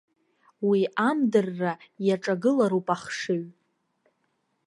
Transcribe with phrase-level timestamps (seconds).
[0.67, 1.73] Уи амдырра
[2.07, 3.43] иаҿагылароуп ахшыҩ.